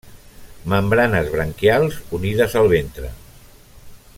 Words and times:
Membranes 0.73 1.29
branquials 1.35 1.99
unides 2.19 2.57
al 2.63 2.73
ventre. 2.73 3.13